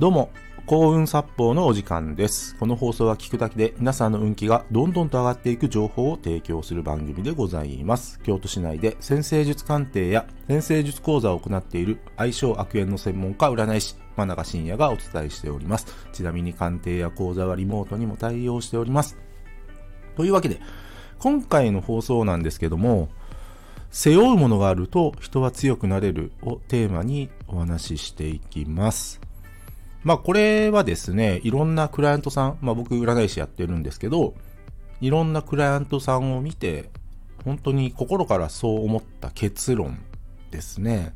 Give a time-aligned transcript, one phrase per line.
[0.00, 0.30] どうも、
[0.64, 2.56] 幸運殺法のお時間です。
[2.56, 8.18] この放送は聞くだけで皆さんの運気がどんどんと上がっていく情報を提供する番組でございます。
[8.20, 15.86] 京都市内で先生術鑑定や先生術講座を行っている相性悪縁の専門家占い師、真中信也がお伝えしております。
[16.14, 19.18] ちなみに鑑定や講座はリモートにも対応しております。
[20.16, 20.62] というわけで、
[21.18, 23.10] 今回の放送なんですけども、
[23.90, 29.20] 背負うものがあると人は強くなれるをテーマにお話ししていきます。
[30.02, 34.34] まあこれはですね、いろんなクライアントさん、まあ僕占い師やってるんですけど、
[35.00, 36.90] いろんなクライアントさんを見て、
[37.44, 39.98] 本当に心からそう思った結論
[40.50, 41.14] ですね。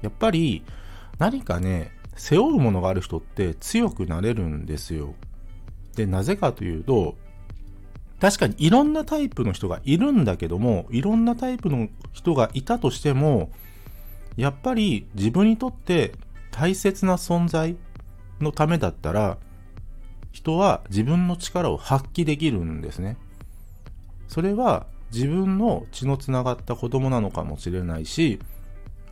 [0.00, 0.64] やっぱり
[1.18, 5.14] 何かね、背負うものがある人って強くなれるんですよ。
[5.96, 7.16] で、なぜかというと、
[8.20, 13.50] 確かにいろんなタイプの人がいるんだけども、いろんなタイプの人がいたとしても、
[14.36, 16.12] やっぱり自分にとって
[16.52, 17.76] 大切な存在
[18.40, 19.38] のためだったら、
[20.30, 23.16] 人は自分の力を発揮できるんですね。
[24.28, 28.38] それは自分の血のつながった子供なのかもしれないし、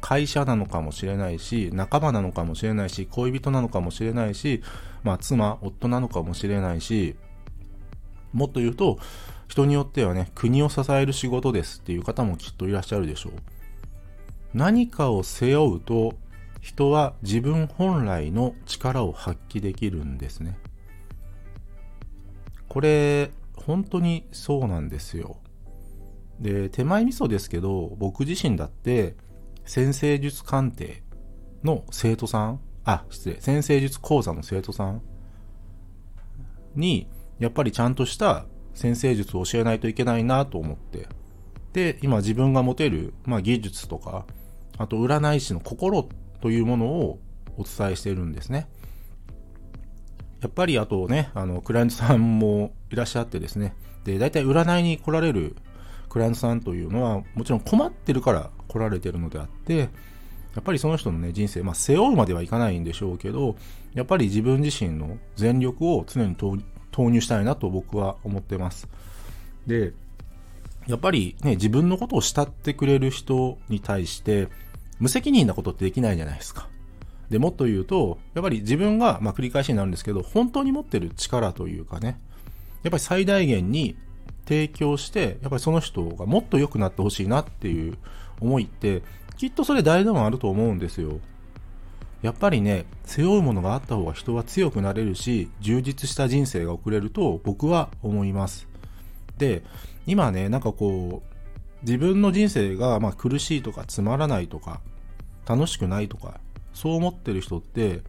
[0.00, 4.62] 会社なのかもしれないし、仲間なのかもしれないし、恋人なのかもしれないし、
[5.02, 7.16] まあ妻、夫なのかもしれないし、
[8.32, 8.98] もっと言うと、
[9.48, 13.32] 人によってはね、国を支える仕事ですっていう方もきっといらっしゃるでしょう。
[14.54, 16.14] 何かを背負うと、
[16.60, 20.58] 人は自分本来の力を発揮できるんですね。
[22.68, 25.38] これ、本当にそうなんですよ。
[26.38, 29.16] で、手前味噌ですけど、僕自身だって、
[29.64, 31.02] 先生術鑑定
[31.62, 35.02] の生徒さん、あ、失礼、先生術講座の生徒さん
[36.74, 41.08] に、やっぱりちゃんとした先生術を教えないといけないなと思って。
[41.72, 44.26] で、今自分が持てる、まあ、技術とか、
[44.78, 46.08] あと占い師の心
[46.40, 47.18] というものを
[47.56, 48.68] お伝えしてるんですね。
[50.40, 53.74] やっぱりあとね、あの、クライアントさんもいらっしゃってですね。
[54.04, 55.54] で、大体占いに来られる
[56.08, 59.90] クライアントさんというのは、もちろん困ってるから来られてるのであって、
[60.54, 63.56] やっぱりその人のね、人生、まあ、背負うまではいかないんでしょうけど、
[63.94, 66.56] やっぱり自分自身の全力を常に投
[67.10, 68.88] 入したいなと僕は思ってます。
[69.66, 69.92] で、
[70.86, 74.48] やっぱりね、自分のことを慕ってくれる人に対して、
[75.00, 76.68] 無責任なことってできないじゃないですか。
[77.30, 82.20] で、もっと言うと、やっぱり自分が、まあ繰り返しになるんですけど、本当に持ってる力というかね、
[82.82, 83.96] やっぱり最大限に
[84.46, 87.96] 提供して、やっぱりその人がもっと良くなってほしいなっていう
[88.40, 89.02] 思いって、
[89.36, 91.20] きっとそれ誰でもあると思うんですよ。
[92.22, 98.66] やっぱりね、背負うものがあった方が人は強くなれるし、充実した人生が送れると僕は思います。
[99.38, 99.62] で、
[100.06, 101.29] 今ね、なんかこう、
[101.82, 104.80] 自分の人生がま苦しいとかつまらないとか、
[105.46, 106.40] 楽しくないとか、
[106.74, 108.02] そう思ってる人って、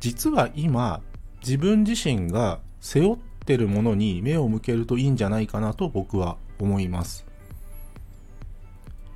[0.00, 1.02] 実は今、
[1.40, 7.26] 自分自身が背負ってるものに目を向けるといいんじゃないかなと僕は思います。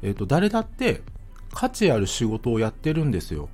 [0.02, 1.02] えっ、と、誰だって
[1.52, 3.48] 価値ある仕事をやってるんですよ。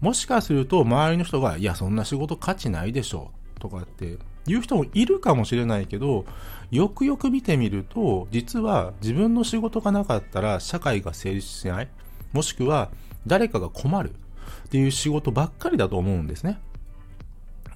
[0.00, 6.24] もしかすると周りの人が、いや、そんな仕事価値ないでしょ、とかって言う人もいるかもしれないけど、
[6.70, 11.88] よくよく見てみると、実は自分の仕事がなかったら社会が成立しない、
[12.32, 12.90] もしくは
[13.26, 16.58] 誰かが困るっていう仕事ばっかりだと思うんですね。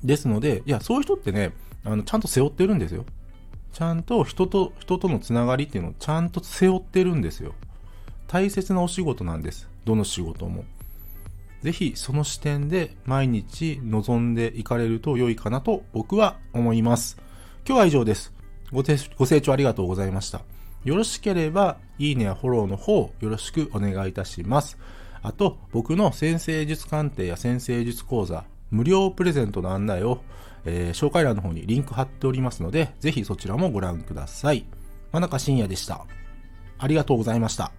[0.03, 1.53] ですので、いや、そういう人ってね、
[1.85, 3.05] あの、ちゃんと背負ってるんですよ。
[3.73, 7.55] ちゃんと人と、人とのつながりっていうのをちゃんと背負ってるんですよ。
[8.27, 9.69] 大切なお仕事なんです。
[9.85, 10.65] どの仕事も。
[11.63, 17.19] ぜひその視点で毎日臨んでいかれると良いかなと僕は思います。
[17.67, 18.33] 今日は以上です。
[18.73, 18.83] ご
[19.17, 20.43] ご清聴ありがとうございました。
[20.85, 24.79] よろしければ、いいねやフォローの方、よろしくお願いいたします。
[25.23, 30.23] あと、僕の先生術鑑定や先生術講座、無料プレゼントの案内を、
[30.65, 34.65] えー紹介欄の方にリンク貼っておりますので、ぜひそちらもご覧ください。
[35.13, 36.07] 真中信也でした。
[36.79, 37.73] ありがとうございました。